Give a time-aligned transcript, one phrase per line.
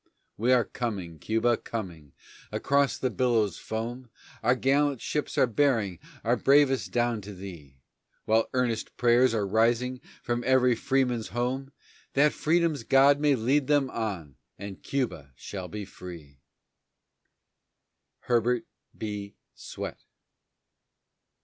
[0.35, 2.13] We are coming, Cuba, coming.
[2.51, 4.09] Across the billow's foam
[4.41, 7.77] Our gallant ships are bearing our bravest down to thee,
[8.25, 11.71] While earnest prayers are rising from every freeman's home
[12.13, 16.39] That freedom's God may lead them on, and Cuba shall be free.
[18.21, 18.65] HERBERT
[18.97, 19.35] B.
[19.53, 19.99] SWETT.